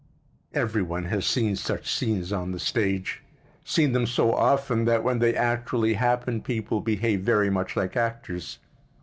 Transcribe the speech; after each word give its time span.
Every 0.55 0.81
one 0.81 1.05
has 1.05 1.27
seen 1.27 1.55
such 1.55 1.93
scenes 1.93 2.33
on 2.33 2.53
the 2.53 2.59
stage—seen 2.59 3.91
them 3.91 4.07
so 4.07 4.33
often 4.33 4.85
that 4.85 5.03
when 5.03 5.19
they 5.19 5.35
actually 5.35 5.93
happen 5.93 6.41
people 6.41 6.81
behave 6.81 7.21
very 7.21 7.51
much 7.51 7.75
like 7.75 7.95
actors. 7.95 8.57